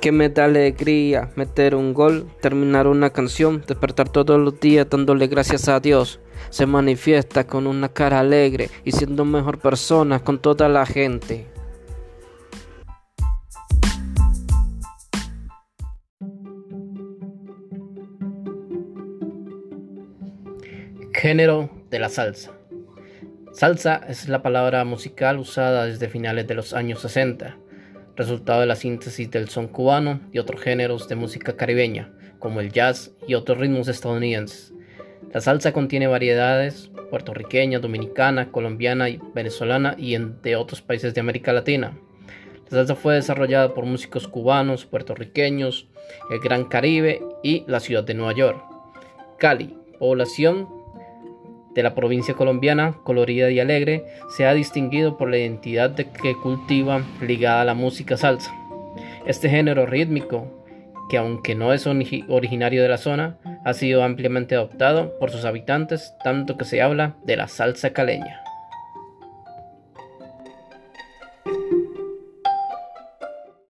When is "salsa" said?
22.08-22.52, 23.52-24.02, 35.40-35.72, 42.78-42.94, 58.16-58.50, 67.46-67.92